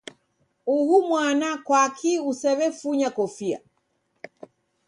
[0.75, 3.59] Uhu mwana kwakii usew'efunya kofia?